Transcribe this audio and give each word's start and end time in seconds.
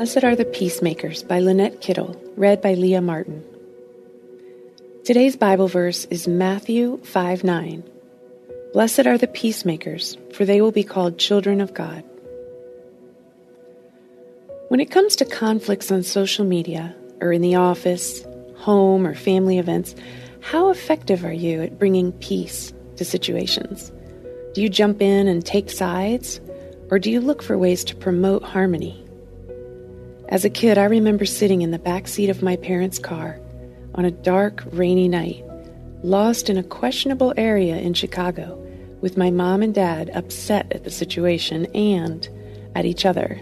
Blessed 0.00 0.24
are 0.24 0.34
the 0.34 0.46
Peacemakers 0.46 1.22
by 1.22 1.40
Lynette 1.40 1.82
Kittle, 1.82 2.18
read 2.34 2.62
by 2.62 2.72
Leah 2.72 3.02
Martin. 3.02 3.44
Today's 5.04 5.36
Bible 5.36 5.68
verse 5.68 6.06
is 6.06 6.26
Matthew 6.26 6.96
5 7.04 7.44
9. 7.44 7.84
Blessed 8.72 9.06
are 9.06 9.18
the 9.18 9.26
peacemakers, 9.26 10.16
for 10.32 10.46
they 10.46 10.62
will 10.62 10.72
be 10.72 10.84
called 10.84 11.18
children 11.18 11.60
of 11.60 11.74
God. 11.74 12.02
When 14.68 14.80
it 14.80 14.90
comes 14.90 15.16
to 15.16 15.26
conflicts 15.26 15.92
on 15.92 16.02
social 16.02 16.46
media, 16.46 16.96
or 17.20 17.30
in 17.30 17.42
the 17.42 17.56
office, 17.56 18.24
home, 18.56 19.06
or 19.06 19.14
family 19.14 19.58
events, 19.58 19.94
how 20.40 20.70
effective 20.70 21.26
are 21.26 21.30
you 21.30 21.60
at 21.60 21.78
bringing 21.78 22.12
peace 22.12 22.72
to 22.96 23.04
situations? 23.04 23.92
Do 24.54 24.62
you 24.62 24.70
jump 24.70 25.02
in 25.02 25.28
and 25.28 25.44
take 25.44 25.68
sides, 25.68 26.40
or 26.90 26.98
do 26.98 27.10
you 27.10 27.20
look 27.20 27.42
for 27.42 27.58
ways 27.58 27.84
to 27.84 27.94
promote 27.94 28.42
harmony? 28.42 29.04
As 30.30 30.44
a 30.44 30.50
kid, 30.50 30.78
I 30.78 30.84
remember 30.84 31.24
sitting 31.24 31.62
in 31.62 31.72
the 31.72 31.78
back 31.78 32.06
seat 32.06 32.30
of 32.30 32.40
my 32.40 32.54
parents' 32.54 33.00
car 33.00 33.40
on 33.96 34.04
a 34.04 34.12
dark, 34.12 34.62
rainy 34.70 35.08
night, 35.08 35.44
lost 36.04 36.48
in 36.48 36.56
a 36.56 36.62
questionable 36.62 37.34
area 37.36 37.78
in 37.78 37.94
Chicago, 37.94 38.56
with 39.00 39.16
my 39.16 39.32
mom 39.32 39.60
and 39.60 39.74
dad 39.74 40.08
upset 40.14 40.70
at 40.72 40.84
the 40.84 40.90
situation 40.90 41.66
and 41.74 42.28
at 42.76 42.84
each 42.84 43.04
other. 43.04 43.40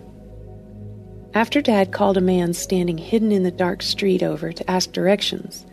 After 1.34 1.60
Dad 1.60 1.92
called 1.92 2.16
a 2.16 2.22
man 2.22 2.54
standing 2.54 2.96
hidden 2.96 3.32
in 3.32 3.42
the 3.42 3.50
dark 3.50 3.82
street 3.82 4.22
over 4.22 4.50
to 4.50 4.70
ask 4.70 4.90
directions, 4.90 5.66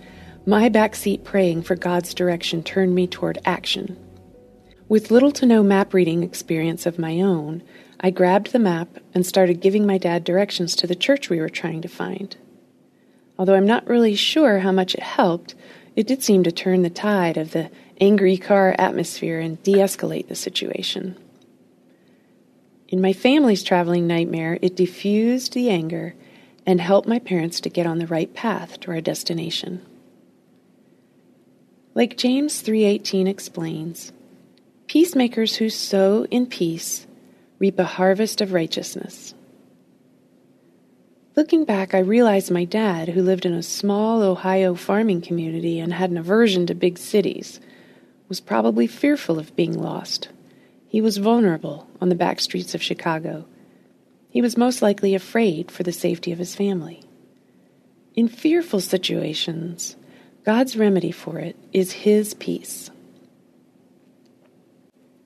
my 0.45 0.69
backseat 0.69 1.23
praying 1.23 1.63
for 1.63 1.77
God's 1.77 2.13
direction 2.13 2.61
turned 2.61 2.93
me 2.93 3.07
toward 3.07 3.39
action. 3.45 3.97
With 4.87 5.09
little 5.09 5.31
to 5.31 5.47
no 5.47 5.63
map 5.63 5.95
reading 5.95 6.21
experience 6.21 6.85
of 6.85 6.99
my 6.99 7.19
own, 7.19 7.63
I 7.99 8.11
grabbed 8.11 8.51
the 8.51 8.59
map 8.59 8.99
and 9.15 9.25
started 9.25 9.59
giving 9.59 9.87
my 9.87 9.97
dad 9.97 10.23
directions 10.23 10.75
to 10.75 10.85
the 10.85 10.93
church 10.93 11.27
we 11.27 11.39
were 11.39 11.49
trying 11.49 11.81
to 11.81 11.87
find. 11.87 12.37
Although 13.39 13.55
I'm 13.55 13.65
not 13.65 13.87
really 13.87 14.13
sure 14.13 14.59
how 14.59 14.71
much 14.71 14.93
it 14.93 15.01
helped, 15.01 15.55
it 15.95 16.05
did 16.05 16.21
seem 16.21 16.43
to 16.43 16.51
turn 16.51 16.83
the 16.83 16.91
tide 16.91 17.35
of 17.35 17.51
the 17.51 17.71
angry 17.99 18.37
car 18.37 18.75
atmosphere 18.77 19.39
and 19.39 19.61
de 19.63 19.73
escalate 19.73 20.27
the 20.27 20.35
situation. 20.35 21.15
In 22.87 23.01
my 23.01 23.11
family's 23.11 23.63
traveling 23.63 24.05
nightmare, 24.05 24.59
it 24.61 24.75
diffused 24.75 25.53
the 25.53 25.71
anger 25.71 26.13
and 26.63 26.79
helped 26.79 27.07
my 27.07 27.17
parents 27.17 27.59
to 27.61 27.69
get 27.69 27.87
on 27.87 27.97
the 27.97 28.07
right 28.07 28.31
path 28.35 28.79
to 28.81 28.91
our 28.91 29.01
destination. 29.01 29.83
Like 31.95 32.17
James 32.17 32.61
3:18 32.61 33.27
explains, 33.27 34.11
peacemakers 34.87 35.55
who 35.55 35.69
sow 35.69 36.25
in 36.31 36.45
peace 36.45 37.07
reap 37.59 37.79
a 37.79 37.83
harvest 37.83 38.41
of 38.41 38.53
righteousness. 38.53 39.33
Looking 41.35 41.65
back, 41.65 41.93
I 41.93 41.99
realized 41.99 42.49
my 42.49 42.63
dad, 42.63 43.09
who 43.09 43.21
lived 43.21 43.45
in 43.45 43.53
a 43.53 43.61
small 43.61 44.21
Ohio 44.21 44.73
farming 44.73 45.21
community 45.21 45.79
and 45.79 45.91
had 45.93 46.09
an 46.09 46.17
aversion 46.17 46.65
to 46.67 46.75
big 46.75 46.97
cities, 46.97 47.59
was 48.29 48.39
probably 48.39 48.87
fearful 48.87 49.37
of 49.37 49.55
being 49.55 49.77
lost. 49.77 50.29
He 50.87 51.01
was 51.01 51.17
vulnerable 51.17 51.87
on 51.99 52.07
the 52.07 52.15
back 52.15 52.39
streets 52.39 52.73
of 52.73 52.81
Chicago. 52.81 53.45
He 54.29 54.41
was 54.41 54.57
most 54.57 54.81
likely 54.81 55.13
afraid 55.13 55.71
for 55.71 55.83
the 55.83 55.91
safety 55.91 56.31
of 56.31 56.39
his 56.39 56.55
family. 56.55 57.03
In 58.15 58.29
fearful 58.29 58.79
situations, 58.79 59.97
God's 60.45 60.77
remedy 60.77 61.11
for 61.11 61.39
it 61.39 61.57
is 61.73 61.91
his 61.91 62.33
peace. 62.33 62.89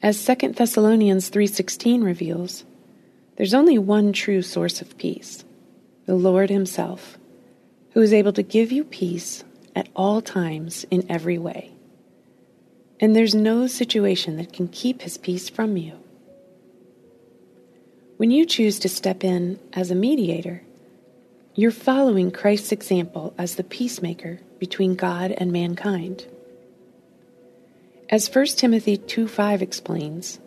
As 0.02 0.24
2 0.24 0.54
Thessalonians 0.54 1.30
3:16 1.30 2.04
reveals, 2.04 2.66
there's 3.36 3.54
only 3.54 3.78
one 3.78 4.14
true 4.14 4.42
source 4.42 4.82
of 4.82 4.98
peace, 4.98 5.44
the 6.06 6.16
Lord 6.16 6.50
himself, 6.50 7.18
who 7.92 8.02
is 8.02 8.14
able 8.14 8.34
to 8.34 8.44
give 8.44 8.72
you 8.72 8.84
peace 8.84 9.44
at 9.76 9.90
all 9.96 10.22
times 10.22 10.86
in 10.90 11.06
every 11.10 11.38
way 11.38 11.72
and 13.00 13.16
there's 13.16 13.36
no 13.36 13.68
situation 13.68 14.38
that 14.38 14.54
can 14.54 14.68
keep 14.68 15.02
his 15.02 15.18
peace 15.18 15.50
from 15.50 15.78
you. 15.78 15.94
When 18.18 18.32
you 18.32 18.46
choose 18.46 18.80
to 18.80 18.90
step 18.90 19.24
in 19.24 19.60
as 19.72 19.90
a 19.90 19.96
mediator, 19.96 20.64
you're 21.56 21.72
following 21.72 22.32
Christ's 22.32 22.72
example 22.72 23.34
as 23.38 23.56
the 23.56 23.64
peacemaker 23.64 24.40
between 24.60 24.96
God 24.96 25.32
and 25.32 25.52
mankind. 25.52 26.26
As 28.12 28.28
1 28.28 28.58
Timothy 28.58 28.98
2:5 28.98 29.62
explains, 29.62 30.40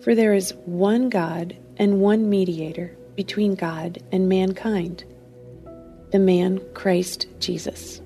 for 0.00 0.14
there 0.14 0.32
is 0.32 0.54
one 0.64 1.10
God 1.10 1.54
and 1.76 2.00
one 2.00 2.30
mediator 2.30 2.96
between 3.16 3.54
God 3.54 3.98
and 4.10 4.30
mankind, 4.30 5.04
the 6.10 6.18
man 6.18 6.62
Christ 6.72 7.26
Jesus. 7.38 8.00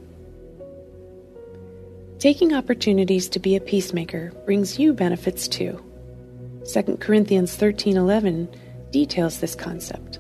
Taking 2.19 2.53
opportunities 2.53 3.29
to 3.29 3.39
be 3.39 3.55
a 3.55 3.61
peacemaker 3.61 4.33
brings 4.45 4.77
you 4.77 4.93
benefits 4.93 5.47
too. 5.47 5.81
2 6.65 6.99
Corinthians 6.99 7.55
13:11 7.55 8.49
details 8.91 9.39
this 9.39 9.55
concept. 9.55 10.19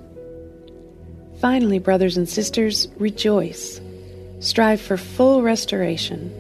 Finally, 1.40 1.80
brothers 1.80 2.16
and 2.16 2.28
sisters, 2.28 2.86
rejoice. 2.98 3.80
Strive 4.38 4.80
for 4.80 4.96
full 4.96 5.42
restoration. 5.42 6.30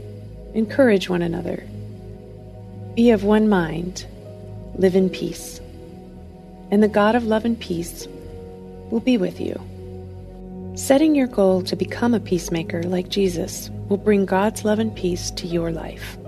Encourage 0.54 1.08
one 1.08 1.22
another. 1.22 1.64
Be 2.94 3.10
of 3.10 3.24
one 3.24 3.48
mind. 3.48 4.04
Live 4.74 4.94
in 4.94 5.08
peace. 5.08 5.62
And 6.70 6.82
the 6.82 6.88
God 6.88 7.14
of 7.14 7.24
love 7.24 7.46
and 7.46 7.58
peace 7.58 8.06
will 8.90 9.00
be 9.00 9.16
with 9.16 9.40
you. 9.40 9.58
Setting 10.74 11.14
your 11.14 11.26
goal 11.26 11.62
to 11.62 11.74
become 11.74 12.12
a 12.12 12.20
peacemaker 12.20 12.82
like 12.82 13.08
Jesus 13.08 13.70
will 13.88 13.96
bring 13.96 14.26
God's 14.26 14.66
love 14.66 14.78
and 14.78 14.94
peace 14.94 15.30
to 15.30 15.46
your 15.46 15.72
life. 15.72 16.18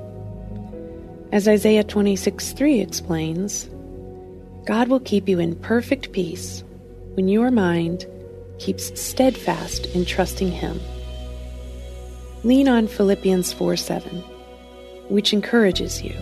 As 1.33 1.47
Isaiah 1.47 1.85
26 1.85 2.53
3 2.53 2.81
explains, 2.81 3.69
God 4.65 4.89
will 4.89 5.01
keep 5.01 5.29
you 5.29 5.39
in 5.41 5.57
perfect 5.57 6.13
peace 6.13 6.65
when 7.13 7.29
your 7.29 7.51
mind 7.51 8.07
keeps 8.59 8.99
steadfast 8.99 9.85
in 9.95 10.07
trusting 10.07 10.51
Him. 10.51 10.81
Lean 12.43 12.69
on 12.69 12.87
Philippians 12.87 13.53
4 13.53 13.77
7, 13.77 14.11
which 15.09 15.35
encourages 15.35 16.03
you. 16.03 16.15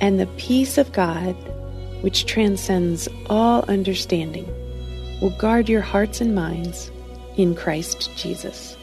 And 0.00 0.18
the 0.18 0.26
peace 0.38 0.78
of 0.78 0.92
God, 0.92 1.34
which 2.00 2.24
transcends 2.24 3.06
all 3.26 3.62
understanding, 3.68 4.46
will 5.20 5.36
guard 5.36 5.68
your 5.68 5.82
hearts 5.82 6.22
and 6.22 6.34
minds 6.34 6.90
in 7.36 7.54
Christ 7.54 8.10
Jesus. 8.16 8.78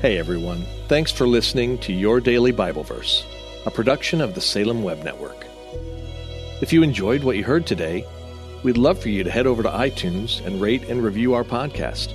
Hey 0.00 0.18
everyone, 0.18 0.64
thanks 0.86 1.10
for 1.10 1.26
listening 1.26 1.78
to 1.78 1.92
Your 1.92 2.20
Daily 2.20 2.52
Bible 2.52 2.84
Verse, 2.84 3.26
a 3.64 3.72
production 3.72 4.20
of 4.20 4.36
the 4.36 4.40
Salem 4.40 4.84
Web 4.84 5.02
Network. 5.02 5.46
If 6.62 6.72
you 6.72 6.84
enjoyed 6.84 7.24
what 7.24 7.36
you 7.36 7.42
heard 7.42 7.66
today, 7.66 8.06
we'd 8.62 8.78
love 8.78 9.00
for 9.00 9.08
you 9.08 9.24
to 9.24 9.30
head 9.32 9.48
over 9.48 9.64
to 9.64 9.68
iTunes 9.68 10.46
and 10.46 10.60
rate 10.60 10.84
and 10.84 11.02
review 11.02 11.34
our 11.34 11.42
podcast. 11.42 12.14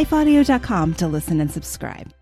lifeaudio.com 0.00 0.94
to 0.94 1.06
listen 1.06 1.40
and 1.40 1.50
subscribe. 1.50 2.19